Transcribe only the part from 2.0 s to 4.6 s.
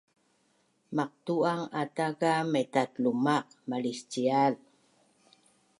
ka maitatlumaq maliscial